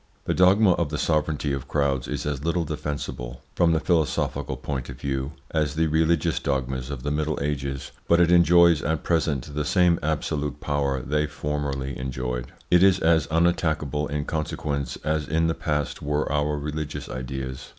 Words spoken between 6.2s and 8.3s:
dogmas of the Middle Ages, but